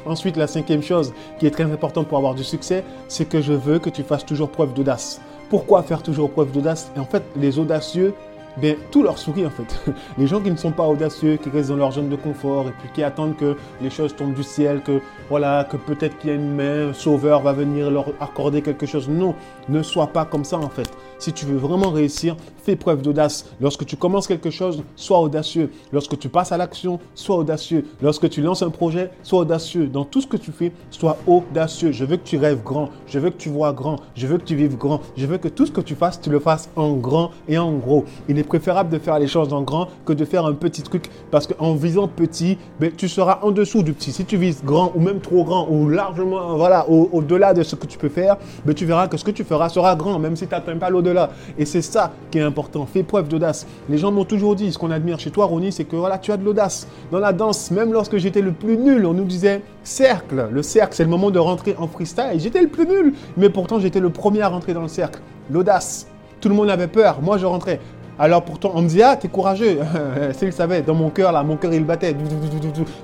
Ensuite, 0.05 0.37
la 0.37 0.47
cinquième 0.47 0.81
chose 0.81 1.13
qui 1.39 1.45
est 1.45 1.51
très 1.51 1.63
importante 1.63 2.07
pour 2.07 2.17
avoir 2.17 2.33
du 2.33 2.43
succès, 2.43 2.83
c'est 3.07 3.27
que 3.27 3.41
je 3.41 3.53
veux 3.53 3.79
que 3.79 3.89
tu 3.89 4.03
fasses 4.03 4.25
toujours 4.25 4.49
preuve 4.49 4.73
d'audace. 4.73 5.21
Pourquoi 5.49 5.83
faire 5.83 6.03
toujours 6.03 6.31
preuve 6.31 6.51
d'audace? 6.51 6.91
En 6.97 7.05
fait, 7.05 7.23
les 7.35 7.59
audacieux, 7.59 8.13
ben, 8.57 8.75
tout 8.91 9.03
leur 9.03 9.17
sourit 9.17 9.45
en 9.45 9.49
fait. 9.49 9.93
Les 10.17 10.27
gens 10.27 10.41
qui 10.41 10.51
ne 10.51 10.57
sont 10.57 10.71
pas 10.71 10.83
audacieux, 10.83 11.37
qui 11.37 11.49
restent 11.49 11.69
dans 11.69 11.75
leur 11.75 11.91
zone 11.91 12.09
de 12.09 12.15
confort 12.15 12.67
et 12.67 12.71
puis 12.71 12.89
qui 12.93 13.03
attendent 13.03 13.37
que 13.37 13.55
les 13.81 13.89
choses 13.89 14.15
tombent 14.15 14.33
du 14.33 14.43
ciel, 14.43 14.81
que 14.81 15.01
voilà, 15.29 15.65
que 15.69 15.77
peut-être 15.77 16.17
qu'il 16.17 16.29
y 16.29 16.33
a 16.33 16.35
une 16.35 16.55
main, 16.55 16.89
un 16.89 16.93
sauveur 16.93 17.41
va 17.41 17.53
venir 17.53 17.89
leur 17.89 18.09
accorder 18.19 18.61
quelque 18.61 18.85
chose. 18.85 19.07
Non, 19.07 19.35
ne 19.69 19.83
sois 19.83 20.07
pas 20.07 20.25
comme 20.25 20.43
ça 20.43 20.57
en 20.57 20.69
fait. 20.69 20.89
Si 21.19 21.33
tu 21.33 21.45
veux 21.45 21.57
vraiment 21.57 21.89
réussir, 21.89 22.37
fais 22.63 22.77
preuve 22.77 23.01
d'audace. 23.01 23.45
Lorsque 23.59 23.85
tu 23.85 23.97
commences 23.97 24.25
quelque 24.25 24.49
chose, 24.49 24.83
sois 24.95 25.19
audacieux. 25.19 25.69
Lorsque 25.91 26.17
tu 26.17 26.29
passes 26.29 26.53
à 26.53 26.57
l'action, 26.57 26.97
sois 27.13 27.35
audacieux. 27.35 27.85
Lorsque 28.01 28.29
tu 28.29 28.41
lances 28.41 28.61
un 28.61 28.69
projet, 28.69 29.11
sois 29.21 29.39
audacieux. 29.39 29.87
Dans 29.87 30.05
tout 30.05 30.21
ce 30.21 30.27
que 30.27 30.37
tu 30.37 30.53
fais, 30.53 30.71
sois 30.91 31.17
audacieux. 31.27 31.91
Je 31.91 32.05
veux 32.05 32.15
que 32.15 32.23
tu 32.23 32.37
rêves 32.37 32.63
grand. 32.63 32.89
Je 33.05 33.19
veux 33.19 33.31
que 33.31 33.37
tu 33.37 33.49
vois 33.49 33.73
grand. 33.73 33.97
Je 34.15 34.27
veux 34.27 34.37
que 34.37 34.45
tu 34.45 34.55
vives 34.55 34.77
grand. 34.77 35.01
Je 35.17 35.25
veux 35.25 35.37
que 35.37 35.49
tout 35.49 35.65
ce 35.65 35.71
que 35.71 35.81
tu 35.81 35.93
fasses, 35.95 36.21
tu 36.21 36.29
le 36.29 36.39
fasses 36.39 36.69
en 36.77 36.93
grand 36.93 37.31
et 37.49 37.57
en 37.57 37.73
gros. 37.73 38.05
Il 38.29 38.39
est 38.39 38.43
préférable 38.43 38.89
de 38.89 38.97
faire 38.97 39.19
les 39.19 39.27
choses 39.27 39.51
en 39.51 39.61
grand 39.61 39.89
que 40.05 40.13
de 40.13 40.23
faire 40.23 40.45
un 40.45 40.53
petit 40.53 40.83
truc 40.83 41.09
parce 41.31 41.47
qu'en 41.47 41.73
visant 41.73 42.07
petit, 42.07 42.57
ben, 42.79 42.93
tu 42.95 43.09
seras 43.09 43.39
en 43.41 43.51
dessous 43.51 43.83
du 43.83 43.91
petit. 43.91 44.13
Si 44.13 44.23
tu 44.23 44.37
vises 44.37 44.63
grand 44.63 44.93
ou 44.95 45.01
même 45.01 45.19
trop 45.19 45.43
grand 45.43 45.67
ou 45.69 45.89
largement, 45.89 46.55
voilà, 46.55 46.89
au-delà 46.89 47.53
de 47.53 47.63
ce 47.63 47.75
que 47.75 47.87
tu 47.87 47.97
peux 47.97 48.07
faire, 48.07 48.37
ben, 48.65 48.73
tu 48.73 48.85
verras 48.85 49.09
que 49.09 49.17
ce 49.17 49.25
que 49.25 49.31
tu 49.31 49.43
feras 49.43 49.58
sera 49.67 49.95
grand, 49.95 50.19
même 50.19 50.37
si 50.37 50.47
tu 50.47 50.53
n'atteins 50.53 50.77
pas 50.77 50.89
l'au-delà. 50.89 51.31
Et 51.57 51.65
c'est 51.65 51.81
ça 51.81 52.13
qui 52.31 52.37
est 52.37 52.41
important. 52.41 52.85
Fais 52.85 53.03
preuve 53.03 53.27
d'audace. 53.27 53.67
Les 53.89 53.97
gens 53.97 54.11
m'ont 54.11 54.23
toujours 54.23 54.55
dit, 54.55 54.71
ce 54.71 54.77
qu'on 54.77 54.91
admire 54.91 55.19
chez 55.19 55.31
toi, 55.31 55.45
Ronnie, 55.45 55.73
c'est 55.73 55.83
que 55.83 55.97
voilà, 55.97 56.17
tu 56.17 56.31
as 56.31 56.37
de 56.37 56.45
l'audace. 56.45 56.87
Dans 57.11 57.19
la 57.19 57.33
danse, 57.33 57.71
même 57.71 57.91
lorsque 57.91 58.17
j'étais 58.17 58.41
le 58.41 58.53
plus 58.53 58.77
nul, 58.77 59.05
on 59.05 59.13
nous 59.13 59.25
disait 59.25 59.61
cercle. 59.83 60.47
Le 60.51 60.63
cercle, 60.63 60.95
c'est 60.95 61.03
le 61.03 61.09
moment 61.09 61.31
de 61.31 61.39
rentrer 61.39 61.75
en 61.77 61.87
freestyle. 61.87 62.37
J'étais 62.37 62.61
le 62.61 62.69
plus 62.69 62.85
nul, 62.85 63.13
mais 63.35 63.49
pourtant 63.49 63.79
j'étais 63.79 63.99
le 63.99 64.11
premier 64.11 64.41
à 64.41 64.47
rentrer 64.47 64.73
dans 64.73 64.83
le 64.83 64.87
cercle. 64.87 65.19
L'audace. 65.49 66.07
Tout 66.39 66.47
le 66.47 66.55
monde 66.55 66.69
avait 66.69 66.87
peur. 66.87 67.21
Moi, 67.21 67.37
je 67.37 67.45
rentrais. 67.45 67.81
Alors 68.21 68.43
pourtant, 68.43 68.73
on 68.75 68.81
me 68.81 68.89
dit, 68.89 69.01
ah, 69.01 69.15
t'es 69.15 69.29
courageux. 69.29 69.79
S'il 70.33 70.51
savait, 70.51 70.81
dans 70.81 70.93
mon 70.93 71.09
cœur, 71.09 71.31
là, 71.31 71.41
mon 71.41 71.55
cœur, 71.55 71.73
il 71.73 71.85
battait. 71.85 72.13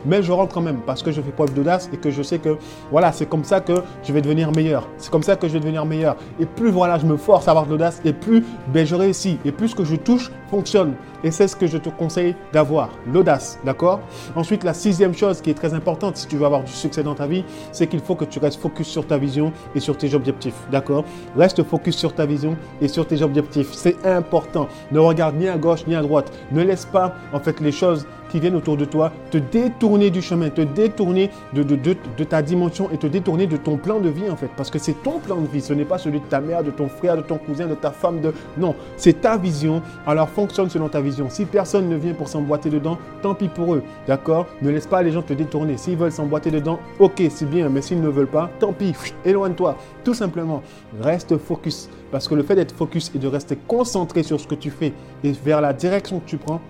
Mais 0.05 0.21
je 0.21 0.31
rentre 0.33 0.53
quand 0.53 0.61
même 0.61 0.81
parce 0.85 1.01
que 1.01 1.13
je 1.13 1.21
fais 1.21 1.31
preuve 1.31 1.53
d'audace 1.53 1.89
et 1.93 1.97
que 1.97 2.11
je 2.11 2.21
sais 2.21 2.37
que, 2.37 2.57
voilà, 2.91 3.13
c'est 3.13 3.25
comme 3.25 3.45
ça 3.45 3.61
que 3.61 3.75
je 4.03 4.11
vais 4.11 4.21
devenir 4.21 4.51
meilleur. 4.51 4.89
C'est 4.97 5.09
comme 5.09 5.23
ça 5.23 5.37
que 5.37 5.47
je 5.47 5.53
vais 5.53 5.61
devenir 5.61 5.85
meilleur. 5.85 6.17
Et 6.37 6.45
plus, 6.45 6.69
voilà, 6.69 6.99
je 6.99 7.05
me 7.05 7.15
force 7.15 7.47
à 7.47 7.51
avoir 7.51 7.65
de 7.65 7.71
l'audace 7.71 8.01
et 8.03 8.11
plus, 8.11 8.43
ben, 8.73 8.85
je 8.85 8.93
réussis. 8.93 9.39
Et 9.45 9.53
plus 9.53 9.69
ce 9.69 9.75
que 9.75 9.85
je 9.85 9.95
touche 9.95 10.31
fonctionne. 10.49 10.95
Et 11.23 11.31
c'est 11.31 11.47
ce 11.47 11.55
que 11.55 11.67
je 11.67 11.77
te 11.77 11.89
conseille 11.89 12.35
d'avoir, 12.53 12.89
l'audace, 13.11 13.59
d'accord? 13.63 13.99
Ensuite, 14.35 14.63
la 14.63 14.73
sixième 14.73 15.13
chose 15.13 15.41
qui 15.41 15.49
est 15.49 15.55
très 15.55 15.73
importante 15.73 16.17
si 16.17 16.27
tu 16.27 16.37
veux 16.37 16.45
avoir 16.45 16.63
du 16.63 16.71
succès 16.71 17.03
dans 17.03 17.15
ta 17.15 17.27
vie, 17.27 17.43
c'est 17.71 17.87
qu'il 17.87 17.99
faut 17.99 18.15
que 18.15 18.25
tu 18.25 18.39
restes 18.39 18.59
focus 18.59 18.87
sur 18.87 19.07
ta 19.07 19.17
vision 19.17 19.51
et 19.75 19.79
sur 19.79 19.97
tes 19.97 20.13
objectifs, 20.13 20.55
d'accord? 20.71 21.05
Reste 21.35 21.63
focus 21.63 21.95
sur 21.95 22.13
ta 22.13 22.25
vision 22.25 22.57
et 22.81 22.87
sur 22.87 23.07
tes 23.07 23.21
objectifs. 23.21 23.73
C'est 23.73 24.05
important. 24.05 24.67
Ne 24.91 24.99
regarde 24.99 25.35
ni 25.35 25.47
à 25.47 25.57
gauche 25.57 25.87
ni 25.87 25.95
à 25.95 26.01
droite. 26.01 26.31
Ne 26.51 26.63
laisse 26.63 26.85
pas, 26.85 27.15
en 27.33 27.39
fait, 27.39 27.59
les 27.59 27.71
choses 27.71 28.05
viennent 28.39 28.55
autour 28.55 28.77
de 28.77 28.85
toi 28.85 29.11
te 29.31 29.37
détourner 29.37 30.09
du 30.09 30.21
chemin, 30.21 30.49
te 30.49 30.61
détourner 30.61 31.29
de, 31.53 31.63
de, 31.63 31.75
de, 31.75 32.23
ta 32.23 32.41
dimension 32.41 32.89
et 32.91 32.97
te 32.97 33.07
détourner 33.07 33.47
de 33.47 33.57
ton 33.57 33.77
plan 33.77 33.99
de 33.99 34.09
vie 34.09 34.29
en 34.29 34.35
fait. 34.35 34.49
Parce 34.55 34.69
que 34.69 34.79
c'est 34.79 35.01
ton 35.03 35.19
plan 35.19 35.37
de 35.37 35.47
vie, 35.47 35.61
ce 35.61 35.73
n'est 35.73 35.85
pas 35.85 35.97
celui 35.97 36.19
de 36.19 36.25
ta 36.25 36.39
mère, 36.39 36.63
de 36.63 36.71
ton 36.71 36.87
frère, 36.87 37.17
de 37.17 37.21
ton 37.21 37.37
cousin, 37.37 37.67
de 37.67 37.75
ta 37.75 37.91
femme, 37.91 38.21
de... 38.21 38.33
Non, 38.57 38.75
c'est 38.97 39.21
ta 39.21 39.37
vision. 39.37 39.81
Alors 40.05 40.29
fonctionne 40.29 40.69
selon 40.69 40.89
ta 40.89 41.01
vision. 41.01 41.29
Si 41.29 41.45
personne 41.45 41.89
ne 41.89 41.95
vient 41.95 42.13
pour 42.13 42.27
s'emboîter 42.27 42.69
dedans, 42.69 42.97
tant 43.21 43.33
pis 43.33 43.47
pour 43.47 43.75
eux. 43.75 43.83
D'accord? 44.07 44.47
Ne 44.61 44.69
laisse 44.69 44.87
pas 44.87 45.01
les 45.01 45.11
gens 45.11 45.21
te 45.21 45.33
détourner. 45.33 45.77
S'ils 45.77 45.97
veulent 45.97 46.11
s'emboîter 46.11 46.51
dedans, 46.51 46.79
ok, 46.99 47.21
c'est 47.29 47.49
bien. 47.49 47.69
Mais 47.69 47.81
s'ils 47.81 48.01
ne 48.01 48.09
veulent 48.09 48.27
pas, 48.27 48.49
tant 48.59 48.73
pis. 48.73 48.93
Éloigne-toi. 49.23 49.75
Tout 50.03 50.13
simplement. 50.13 50.61
Reste 51.01 51.37
focus. 51.37 51.89
Parce 52.11 52.27
que 52.27 52.35
le 52.35 52.43
fait 52.43 52.55
d'être 52.55 52.75
focus 52.75 53.11
et 53.15 53.19
de 53.19 53.27
rester 53.27 53.57
concentré 53.67 54.23
sur 54.23 54.39
ce 54.39 54.47
que 54.47 54.55
tu 54.55 54.69
fais 54.69 54.93
et 55.23 55.31
vers 55.31 55.61
la 55.61 55.73
direction 55.73 56.19
que 56.19 56.25
tu 56.25 56.37
prends, 56.37 56.61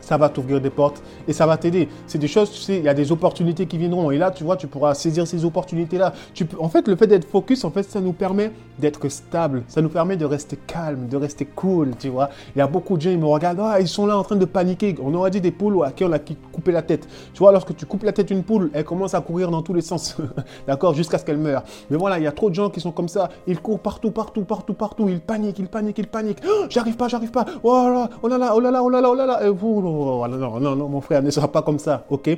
ça 0.00 0.16
va 0.16 0.28
t'ouvrir 0.28 0.60
des 0.60 0.70
portes 0.70 1.02
et 1.28 1.32
ça 1.32 1.46
va 1.46 1.56
t'aider. 1.56 1.88
C'est 2.06 2.18
des 2.18 2.28
choses, 2.28 2.50
tu 2.50 2.60
sais, 2.60 2.78
il 2.78 2.84
y 2.84 2.88
a 2.88 2.94
des 2.94 3.12
opportunités 3.12 3.66
qui 3.66 3.78
viendront 3.78 4.10
et 4.10 4.18
là, 4.18 4.30
tu 4.30 4.44
vois, 4.44 4.56
tu 4.56 4.66
pourras 4.66 4.94
saisir 4.94 5.26
ces 5.26 5.44
opportunités-là. 5.44 6.12
En 6.58 6.68
fait, 6.68 6.88
le 6.88 6.96
fait 6.96 7.06
d'être 7.06 7.28
focus, 7.28 7.64
en 7.64 7.70
fait, 7.70 7.82
ça 7.84 8.00
nous 8.00 8.12
permet 8.12 8.52
d'être 8.78 9.08
stable, 9.08 9.62
ça 9.68 9.82
nous 9.82 9.88
permet 9.88 10.16
de 10.16 10.24
rester 10.24 10.56
calme, 10.56 11.08
de 11.08 11.16
rester 11.16 11.44
cool, 11.44 11.90
tu 11.98 12.08
vois. 12.08 12.30
Il 12.54 12.58
y 12.58 12.62
a 12.62 12.66
beaucoup 12.66 12.96
de 12.96 13.02
gens, 13.02 13.10
ils 13.10 13.18
me 13.18 13.26
regardent, 13.26 13.60
ah, 13.60 13.80
ils 13.80 13.88
sont 13.88 14.06
là 14.06 14.16
en 14.16 14.22
train 14.22 14.36
de 14.36 14.44
paniquer. 14.44 14.96
On 15.02 15.12
aurait 15.14 15.30
dit 15.30 15.40
des 15.40 15.50
poules 15.50 15.84
à 15.84 15.92
qui 15.92 16.04
on 16.04 16.12
a 16.12 16.18
coupé 16.18 16.72
la 16.72 16.82
tête. 16.82 17.06
Tu 17.32 17.38
vois, 17.38 17.52
lorsque 17.52 17.76
tu 17.76 17.86
coupes 17.86 18.02
la 18.02 18.12
tête 18.12 18.28
d'une 18.28 18.42
poule, 18.42 18.70
elle 18.72 18.84
commence 18.84 19.14
à 19.14 19.20
courir 19.20 19.50
dans 19.50 19.62
tous 19.62 19.74
les 19.74 19.80
sens, 19.82 20.16
d'accord, 20.66 20.94
jusqu'à 20.94 21.18
ce 21.18 21.24
qu'elle 21.24 21.38
meure. 21.38 21.62
Mais 21.90 21.96
voilà, 21.96 22.18
il 22.18 22.24
y 22.24 22.26
a 22.26 22.32
trop 22.32 22.50
de 22.50 22.54
gens 22.54 22.70
qui 22.70 22.80
sont 22.80 22.92
comme 22.92 23.08
ça, 23.08 23.28
ils 23.46 23.60
courent 23.60 23.80
partout, 23.80 24.10
partout, 24.10 24.44
partout, 24.44 24.74
partout, 24.74 25.08
ils 25.08 25.20
paniquent, 25.20 25.58
ils 25.58 25.68
paniquent, 25.68 25.98
ils 25.98 26.08
paniquent. 26.08 26.42
Oh, 26.46 26.66
j'arrive 26.68 26.96
pas, 26.96 27.08
j'arrive 27.08 27.30
pas. 27.30 27.44
Oh 27.62 27.88
là, 27.92 28.08
oh 28.22 28.28
là 28.28 28.38
là, 28.38 28.52
oh 28.54 28.60
là 28.60 28.70
là, 28.70 28.82
oh 28.82 28.90
là 28.90 29.00
là, 29.00 29.10
oh 29.10 29.14
là 29.14 29.26
là. 29.26 29.46
Et 29.46 29.50
vous, 29.50 29.80
Oh, 29.90 30.26
non, 30.28 30.60
non, 30.60 30.76
non, 30.76 30.88
mon 30.88 31.00
frère, 31.00 31.22
ne 31.22 31.30
sera 31.30 31.48
pas 31.48 31.62
comme 31.62 31.78
ça, 31.78 32.04
ok? 32.10 32.30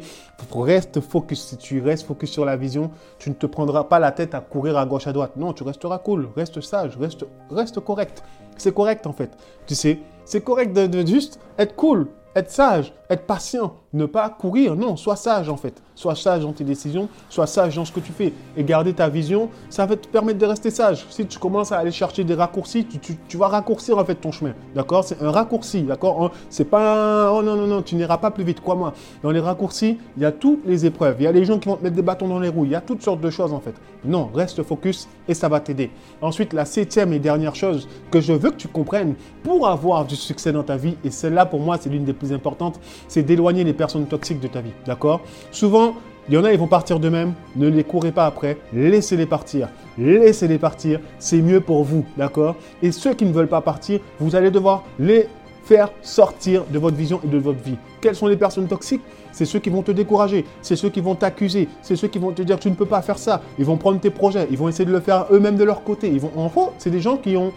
Reste 0.55 1.01
focus. 1.01 1.45
Si 1.45 1.57
tu 1.57 1.81
restes 1.81 2.07
focus 2.07 2.31
sur 2.31 2.45
la 2.45 2.57
vision, 2.57 2.91
tu 3.19 3.29
ne 3.31 3.35
te 3.35 3.47
prendras 3.47 3.85
pas 3.85 3.99
la 3.99 4.13
tête 4.13 4.35
à 4.35 4.41
courir 4.41 4.79
à 4.79 4.87
gauche, 4.87 5.07
à 5.07 5.13
droite. 5.13 5.37
Non, 5.37 5.53
tu 5.53 5.63
resteras 5.63 5.99
cool, 5.99 6.29
reste 6.35 6.61
sage, 6.61 6.97
reste, 6.97 7.25
reste 7.51 7.81
correct. 7.81 8.23
C'est 8.57 8.75
correct 8.75 9.07
en 9.07 9.13
fait. 9.13 9.31
Tu 9.67 9.75
sais, 9.75 9.99
c'est 10.25 10.43
correct 10.43 10.73
de 10.73 11.07
juste 11.07 11.39
être 11.59 11.75
cool, 11.77 12.09
être 12.35 12.51
sage, 12.51 12.95
être 13.11 13.27
patient, 13.27 13.75
ne 13.93 14.07
pas 14.07 14.29
courir. 14.31 14.75
Non, 14.77 14.97
sois 14.97 15.17
sage 15.17 15.49
en 15.49 15.57
fait. 15.57 15.83
Sois 15.95 16.15
sage 16.15 16.43
dans 16.43 16.53
tes 16.53 16.65
décisions, 16.65 17.09
sois 17.29 17.47
sage 17.47 17.77
dans 17.77 17.85
ce 17.85 17.93
que 17.93 18.01
tu 18.01 18.13
fais. 18.13 18.33
Et 18.57 18.65
garder 18.65 18.95
ta 18.95 19.09
vision, 19.09 19.51
ça 19.69 19.85
va 19.85 19.97
te 19.97 20.09
permettre 20.09 20.39
de 20.39 20.47
rester 20.47 20.71
sage. 20.71 21.07
Si 21.11 21.27
tu 21.27 21.39
commences 21.39 21.71
à 21.73 21.79
aller 21.79 21.91
chercher 21.91 22.25
des 22.25 22.35
raccourcis, 22.35 22.87
tu, 22.87 23.37
vas 23.37 23.49
raccourcir 23.49 23.99
en 23.99 24.05
fait 24.05 24.15
ton 24.15 24.33
chemin. 24.33 24.55
D'accord? 24.75 25.05
C'est 25.05 25.23
un 25.23 25.31
raccourci. 25.31 25.83
D'accord? 25.83 26.33
C'est 26.49 26.65
pas 26.65 27.31
Oh 27.33 27.43
non, 27.43 27.57
non, 27.57 27.67
non, 27.67 27.83
tu 27.83 27.95
n'iras 27.95 28.19
pas 28.19 28.31
plus 28.31 28.45
vite, 28.45 28.61
crois-moi. 28.61 28.95
Dans 29.23 29.31
les 29.31 29.41
raccourcis, 29.41 29.99
il 30.17 30.23
y 30.23 30.27
a 30.27 30.33
toutes 30.33 30.65
les 30.67 30.87
épreuves. 30.87 31.17
Il 31.21 31.25
y 31.25 31.27
a 31.27 31.33
les 31.33 31.45
gens 31.45 31.59
qui 31.59 31.69
vont 31.69 31.77
te 31.77 31.85
mettre 31.85 31.97
des 31.97 32.03
bâtons 32.03 32.29
dans 32.29 32.41
les 32.41 32.49
roues. 32.49 32.65
Il 32.65 32.71
y 32.71 32.75
a 32.75 32.81
toutes 32.81 33.03
sortes 33.03 33.21
de 33.21 33.31
choses 33.31 33.53
en 33.53 33.61
fait. 33.61 33.75
Non, 34.05 34.31
reste 34.35 34.63
focus 34.63 35.09
et 35.29 35.35
ça 35.35 35.49
va 35.49 35.61
t'aider. 35.61 35.91
Ensuite, 36.21 36.53
la 36.53 36.65
septième 36.65 37.13
et 37.13 37.19
dernière 37.19 37.55
chose 37.55 37.89
que 38.11 38.21
je 38.21 38.33
veux 38.33 38.51
que 38.51 38.57
tu 38.57 38.69
comprennes 38.69 39.15
pour 39.43 39.69
avoir 39.69 40.07
du 40.07 40.17
succès 40.17 40.53
dans 40.53 40.63
ta 40.63 40.77
vie, 40.77 40.97
et 41.05 41.11
celle-là 41.11 41.47
pour 41.47 41.61
moi 41.61 41.77
c'est 41.81 41.91
l'une 41.91 42.05
des 42.05 42.13
plus 42.13 42.33
importantes, 42.33 42.81
c'est 43.09 43.23
d'éloigner 43.23 43.65
les 43.65 43.73
personnes 43.73 43.82
toxiques 44.09 44.41
de 44.41 44.49
ta 44.49 44.61
vie. 44.61 44.73
D'accord? 44.87 45.21
Souvent, 45.51 45.95
il 46.29 46.35
y 46.35 46.39
en 46.39 46.45
a, 46.45 46.53
ils 46.53 46.59
vont 46.59 46.69
partir 46.69 47.01
d'eux-mêmes. 47.01 47.35
Ne 47.57 47.69
les 47.69 47.85
courez 47.85 48.13
pas 48.13 48.27
après. 48.27 48.59
Laissez-les 48.73 49.27
partir. 49.27 49.69
Laissez-les 49.99 50.59
partir. 50.59 51.01
C'est 51.19 51.43
mieux 51.43 51.61
pour 51.61 51.85
vous. 51.85 52.05
D'accord? 52.17 52.57
Et 52.83 52.93
ceux 52.93 53.15
qui 53.15 53.25
ne 53.25 53.33
veulent 53.33 53.49
pas 53.49 53.61
partir, 53.61 54.01
vous 54.21 54.37
allez 54.37 54.51
devoir 54.51 54.85
les 54.99 55.27
faire 55.65 55.91
sortir 56.03 56.65
de 56.73 56.79
votre 56.79 56.97
vision 56.97 57.21
et 57.25 57.29
de 57.29 57.39
votre 57.39 57.63
vie. 57.63 57.77
Quelles 58.01 58.17
sont 58.17 58.27
les 58.27 58.37
personnes 58.37 58.67
toxiques? 58.67 59.03
C'est 59.33 59.45
ceux 59.45 59.61
qui 59.61 59.71
vont 59.71 59.83
te 59.83 59.93
décourager, 59.93 60.45
c'est 60.61 60.77
ceux 60.77 60.91
qui 60.91 61.01
vont 61.01 61.15
t'accuser, 61.15 61.69
c'est 61.81 61.97
ceux 61.97 62.09
qui 62.09 62.19
vont 62.19 62.33
te 62.33 62.43
dire 62.43 62.59
tu 62.59 62.69
ne 62.69 62.75
peux 62.75 62.85
pas 62.85 63.01
faire 63.01 63.17
ça. 63.17 63.41
Ils 63.59 63.65
vont 63.65 63.77
prendre 63.77 63.99
tes 63.99 64.11
projets, 64.11 64.47
ils 64.51 64.59
vont 64.59 64.69
essayer 64.69 64.85
de 64.85 64.93
le 64.93 65.01
faire 65.01 65.27
eux-mêmes 65.31 65.57
de 65.57 65.65
leur 65.65 65.85
côté. 65.85 66.09
Ils 66.09 66.21
vont, 66.21 66.33
en 66.37 66.49
gros, 66.49 66.73
c'est 66.79 66.91
des 66.91 67.01
gens 67.01 67.17
qui 67.17 67.37
ont 67.37 67.53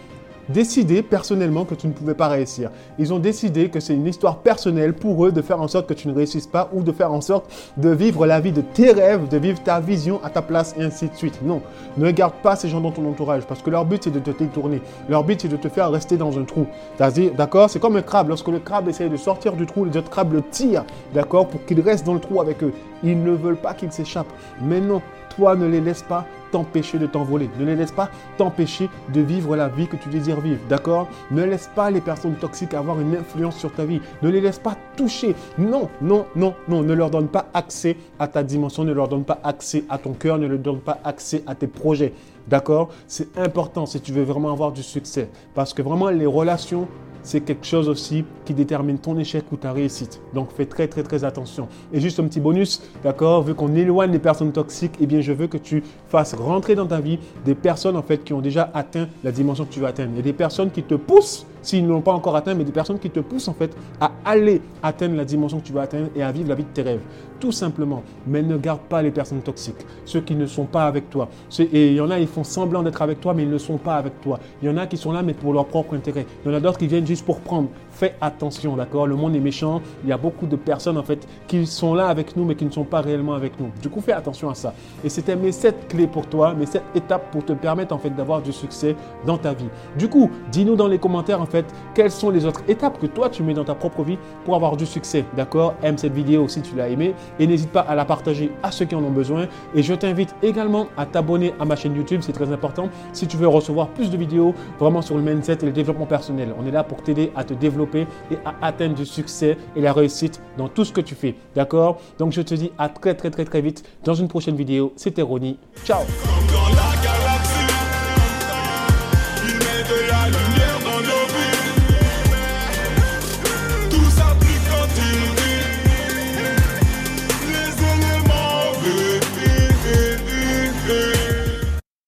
décidé 0.48 1.02
personnellement 1.02 1.64
que 1.64 1.74
tu 1.74 1.86
ne 1.86 1.92
pouvais 1.92 2.14
pas 2.14 2.28
réussir. 2.28 2.70
Ils 2.98 3.12
ont 3.12 3.18
décidé 3.18 3.68
que 3.68 3.80
c'est 3.80 3.94
une 3.94 4.06
histoire 4.06 4.38
personnelle 4.38 4.94
pour 4.94 5.26
eux 5.26 5.32
de 5.32 5.42
faire 5.42 5.60
en 5.60 5.68
sorte 5.68 5.88
que 5.88 5.94
tu 5.94 6.08
ne 6.08 6.14
réussisses 6.14 6.46
pas 6.46 6.70
ou 6.72 6.82
de 6.82 6.92
faire 6.92 7.12
en 7.12 7.20
sorte 7.20 7.50
de 7.76 7.90
vivre 7.90 8.26
la 8.26 8.40
vie 8.40 8.52
de 8.52 8.60
tes 8.60 8.92
rêves, 8.92 9.28
de 9.28 9.38
vivre 9.38 9.62
ta 9.62 9.80
vision 9.80 10.20
à 10.22 10.30
ta 10.30 10.42
place 10.42 10.74
et 10.78 10.82
ainsi 10.82 11.08
de 11.08 11.14
suite. 11.14 11.40
Non, 11.42 11.62
ne 11.96 12.10
garde 12.10 12.34
pas 12.42 12.56
ces 12.56 12.68
gens 12.68 12.80
dans 12.80 12.92
ton 12.92 13.08
entourage 13.08 13.44
parce 13.46 13.62
que 13.62 13.70
leur 13.70 13.84
but 13.84 14.04
c'est 14.04 14.10
de 14.10 14.20
te 14.20 14.30
détourner. 14.30 14.80
Leur 15.08 15.24
but 15.24 15.40
c'est 15.40 15.48
de 15.48 15.56
te 15.56 15.68
faire 15.68 15.90
rester 15.90 16.16
dans 16.16 16.38
un 16.38 16.44
trou. 16.44 16.66
D'accord 16.98 17.70
C'est 17.70 17.80
comme 17.80 17.96
un 17.96 18.02
crabe. 18.02 18.28
Lorsque 18.28 18.48
le 18.48 18.58
crabe 18.58 18.88
essaye 18.88 19.10
de 19.10 19.16
sortir 19.16 19.52
du 19.54 19.66
trou, 19.66 19.84
les 19.84 19.96
autres 19.96 20.10
crabes 20.10 20.32
le 20.32 20.42
tirent. 20.42 20.84
D'accord 21.14 21.48
Pour 21.48 21.64
qu'il 21.64 21.80
reste 21.80 22.06
dans 22.06 22.14
le 22.14 22.20
trou 22.20 22.40
avec 22.40 22.62
eux. 22.62 22.72
Ils 23.02 23.22
ne 23.22 23.32
veulent 23.32 23.56
pas 23.56 23.74
qu'il 23.74 23.92
s'échappe. 23.92 24.26
Mais 24.62 24.80
non, 24.80 25.02
toi 25.36 25.54
ne 25.54 25.66
les 25.66 25.80
laisse 25.80 26.02
pas 26.02 26.24
t'empêcher 26.56 26.98
de 26.98 27.06
t'envoler. 27.06 27.50
Ne 27.58 27.66
les 27.66 27.76
laisse 27.76 27.92
pas 27.92 28.08
t'empêcher 28.38 28.88
de 29.12 29.20
vivre 29.20 29.56
la 29.56 29.68
vie 29.68 29.86
que 29.86 29.96
tu 29.96 30.08
désires 30.08 30.40
vivre. 30.40 30.60
D'accord? 30.70 31.06
Ne 31.30 31.44
laisse 31.44 31.68
pas 31.74 31.90
les 31.90 32.00
personnes 32.00 32.36
toxiques 32.36 32.72
avoir 32.72 32.98
une 32.98 33.14
influence 33.14 33.58
sur 33.58 33.70
ta 33.70 33.84
vie. 33.84 34.00
Ne 34.22 34.30
les 34.30 34.40
laisse 34.40 34.58
pas 34.58 34.74
toucher. 34.96 35.34
Non, 35.58 35.90
non, 36.00 36.24
non, 36.34 36.54
non. 36.66 36.82
Ne 36.82 36.94
leur 36.94 37.10
donne 37.10 37.28
pas 37.28 37.50
accès 37.52 37.98
à 38.18 38.26
ta 38.26 38.42
dimension. 38.42 38.84
Ne 38.84 38.94
leur 38.94 39.06
donne 39.06 39.24
pas 39.24 39.38
accès 39.44 39.84
à 39.90 39.98
ton 39.98 40.14
cœur. 40.14 40.38
Ne 40.38 40.46
leur 40.46 40.58
donne 40.58 40.80
pas 40.80 40.98
accès 41.04 41.42
à 41.46 41.54
tes 41.54 41.66
projets. 41.66 42.14
D'accord? 42.48 42.88
C'est 43.06 43.36
important 43.36 43.84
si 43.84 44.00
tu 44.00 44.12
veux 44.12 44.22
vraiment 44.22 44.50
avoir 44.50 44.72
du 44.72 44.82
succès. 44.82 45.28
Parce 45.54 45.74
que 45.74 45.82
vraiment, 45.82 46.08
les 46.08 46.24
relations 46.24 46.88
c'est 47.26 47.40
quelque 47.40 47.66
chose 47.66 47.88
aussi 47.88 48.24
qui 48.44 48.54
détermine 48.54 48.98
ton 48.98 49.18
échec 49.18 49.44
ou 49.50 49.56
ta 49.56 49.72
réussite. 49.72 50.20
Donc 50.32 50.52
fais 50.56 50.64
très 50.64 50.86
très 50.86 51.02
très 51.02 51.24
attention. 51.24 51.66
Et 51.92 52.00
juste 52.00 52.20
un 52.20 52.24
petit 52.24 52.38
bonus, 52.38 52.80
d'accord, 53.02 53.42
vu 53.42 53.52
qu'on 53.52 53.74
éloigne 53.74 54.12
les 54.12 54.20
personnes 54.20 54.52
toxiques, 54.52 54.94
eh 55.00 55.06
bien 55.06 55.20
je 55.20 55.32
veux 55.32 55.48
que 55.48 55.58
tu 55.58 55.82
fasses 56.08 56.34
rentrer 56.34 56.76
dans 56.76 56.86
ta 56.86 57.00
vie 57.00 57.18
des 57.44 57.56
personnes 57.56 57.96
en 57.96 58.02
fait 58.02 58.22
qui 58.22 58.32
ont 58.32 58.40
déjà 58.40 58.70
atteint 58.72 59.08
la 59.24 59.32
dimension 59.32 59.64
que 59.64 59.72
tu 59.72 59.80
veux 59.80 59.86
atteindre. 59.86 60.16
Et 60.16 60.22
des 60.22 60.32
personnes 60.32 60.70
qui 60.70 60.84
te 60.84 60.94
poussent 60.94 61.46
s'ils 61.66 61.84
ne 61.84 61.88
l'ont 61.88 62.00
pas 62.00 62.12
encore 62.12 62.36
atteint, 62.36 62.54
mais 62.54 62.64
des 62.64 62.72
personnes 62.72 62.98
qui 62.98 63.10
te 63.10 63.20
poussent 63.20 63.48
en 63.48 63.54
fait 63.54 63.76
à 64.00 64.12
aller 64.24 64.62
atteindre 64.82 65.16
la 65.16 65.24
dimension 65.24 65.58
que 65.58 65.64
tu 65.66 65.72
veux 65.72 65.80
atteindre 65.80 66.08
et 66.14 66.22
à 66.22 66.30
vivre 66.30 66.48
la 66.48 66.54
vie 66.54 66.62
de 66.62 66.68
tes 66.68 66.82
rêves. 66.82 67.00
Tout 67.40 67.52
simplement. 67.52 68.02
Mais 68.26 68.40
ne 68.40 68.56
garde 68.56 68.80
pas 68.88 69.02
les 69.02 69.10
personnes 69.10 69.42
toxiques, 69.42 69.84
ceux 70.04 70.20
qui 70.20 70.34
ne 70.34 70.46
sont 70.46 70.64
pas 70.64 70.86
avec 70.86 71.10
toi. 71.10 71.28
Et 71.58 71.88
il 71.88 71.94
y 71.94 72.00
en 72.00 72.10
a, 72.10 72.18
ils 72.18 72.28
font 72.28 72.44
semblant 72.44 72.82
d'être 72.82 73.02
avec 73.02 73.20
toi, 73.20 73.34
mais 73.34 73.42
ils 73.42 73.50
ne 73.50 73.58
sont 73.58 73.78
pas 73.78 73.96
avec 73.96 74.20
toi. 74.20 74.38
Il 74.62 74.68
y 74.68 74.72
en 74.72 74.76
a 74.76 74.86
qui 74.86 74.96
sont 74.96 75.12
là, 75.12 75.22
mais 75.22 75.34
pour 75.34 75.52
leur 75.52 75.66
propre 75.66 75.94
intérêt. 75.94 76.24
Il 76.44 76.50
y 76.50 76.54
en 76.54 76.56
a 76.56 76.60
d'autres 76.60 76.78
qui 76.78 76.86
viennent 76.86 77.06
juste 77.06 77.26
pour 77.26 77.40
prendre. 77.40 77.68
Fais 77.90 78.14
attention, 78.20 78.76
d'accord? 78.76 79.06
Le 79.06 79.16
monde 79.16 79.34
est 79.34 79.40
méchant. 79.40 79.82
Il 80.04 80.10
y 80.10 80.12
a 80.12 80.18
beaucoup 80.18 80.46
de 80.46 80.56
personnes 80.56 80.98
en 80.98 81.02
fait 81.02 81.26
qui 81.46 81.66
sont 81.66 81.94
là 81.94 82.08
avec 82.08 82.36
nous, 82.36 82.44
mais 82.44 82.54
qui 82.54 82.64
ne 82.64 82.70
sont 82.70 82.84
pas 82.84 83.00
réellement 83.00 83.34
avec 83.34 83.58
nous. 83.58 83.70
Du 83.82 83.88
coup, 83.88 84.00
fais 84.00 84.12
attention 84.12 84.48
à 84.48 84.54
ça. 84.54 84.74
Et 85.02 85.08
c'était 85.08 85.36
mes 85.36 85.52
sept 85.52 85.88
clés 85.88 86.06
pour 86.06 86.26
toi, 86.26 86.54
mes 86.54 86.66
sept 86.66 86.82
étapes 86.94 87.30
pour 87.32 87.44
te 87.44 87.52
permettre 87.52 87.94
en 87.94 87.98
fait 87.98 88.10
d'avoir 88.10 88.40
du 88.40 88.52
succès 88.52 88.94
dans 89.26 89.38
ta 89.38 89.52
vie. 89.52 89.68
Du 89.98 90.08
coup, 90.08 90.30
dis-nous 90.52 90.76
dans 90.76 90.88
les 90.88 90.98
commentaires 90.98 91.40
en 91.40 91.46
quelles 91.94 92.10
sont 92.10 92.30
les 92.30 92.44
autres 92.44 92.62
étapes 92.68 92.98
que 93.00 93.06
toi 93.06 93.28
tu 93.28 93.42
mets 93.42 93.54
dans 93.54 93.64
ta 93.64 93.74
propre 93.74 94.02
vie 94.02 94.18
pour 94.44 94.54
avoir 94.54 94.76
du 94.76 94.86
succès. 94.86 95.24
D'accord? 95.36 95.74
Aime 95.82 95.98
cette 95.98 96.12
vidéo 96.12 96.48
si 96.48 96.60
tu 96.62 96.76
l'as 96.76 96.88
aimée 96.88 97.14
et 97.38 97.46
n'hésite 97.46 97.70
pas 97.70 97.80
à 97.80 97.94
la 97.94 98.04
partager 98.04 98.50
à 98.62 98.70
ceux 98.70 98.84
qui 98.84 98.94
en 98.94 99.04
ont 99.04 99.10
besoin. 99.10 99.46
Et 99.74 99.82
je 99.82 99.94
t'invite 99.94 100.34
également 100.42 100.86
à 100.96 101.06
t'abonner 101.06 101.54
à 101.60 101.64
ma 101.64 101.76
chaîne 101.76 101.96
YouTube, 101.96 102.20
c'est 102.22 102.32
très 102.32 102.52
important 102.52 102.88
si 103.12 103.26
tu 103.26 103.36
veux 103.36 103.48
recevoir 103.48 103.88
plus 103.88 104.10
de 104.10 104.16
vidéos 104.16 104.54
vraiment 104.78 105.02
sur 105.02 105.16
le 105.16 105.22
mindset 105.22 105.58
et 105.62 105.66
le 105.66 105.72
développement 105.72 106.06
personnel. 106.06 106.54
On 106.58 106.66
est 106.66 106.70
là 106.70 106.84
pour 106.84 107.02
t'aider 107.02 107.32
à 107.36 107.44
te 107.44 107.54
développer 107.54 108.06
et 108.30 108.38
à 108.44 108.54
atteindre 108.66 108.94
du 108.94 109.06
succès 109.06 109.56
et 109.74 109.80
la 109.80 109.92
réussite 109.92 110.40
dans 110.56 110.68
tout 110.68 110.84
ce 110.84 110.92
que 110.92 111.00
tu 111.00 111.14
fais. 111.14 111.34
D'accord? 111.54 111.98
Donc 112.18 112.32
je 112.32 112.42
te 112.42 112.54
dis 112.54 112.72
à 112.78 112.88
très 112.88 113.14
très 113.14 113.30
très 113.30 113.44
très 113.44 113.60
vite 113.60 113.84
dans 114.04 114.14
une 114.14 114.28
prochaine 114.28 114.56
vidéo. 114.56 114.92
C'était 114.96 115.22
Ronnie. 115.22 115.58
Ciao 115.84 116.02